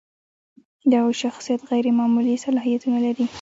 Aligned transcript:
د 0.89 0.91
هغوی 0.99 1.15
شخصیت 1.23 1.61
غیر 1.69 1.85
معمولي 1.97 2.35
صلاحیتونه 2.45 2.97
لري. 3.05 3.25